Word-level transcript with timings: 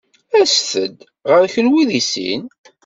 Aset-d 0.41 0.97
ɣer 1.29 1.43
kenwi 1.53 1.81
deg 1.89 2.01
sin. 2.11 2.43